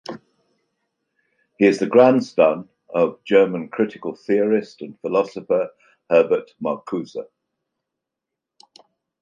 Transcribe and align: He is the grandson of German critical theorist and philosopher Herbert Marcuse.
He 1.59 1.67
is 1.67 1.77
the 1.77 1.85
grandson 1.85 2.67
of 2.89 3.23
German 3.23 3.69
critical 3.69 4.15
theorist 4.15 4.81
and 4.81 4.99
philosopher 4.99 5.69
Herbert 6.09 6.49
Marcuse. 6.59 7.15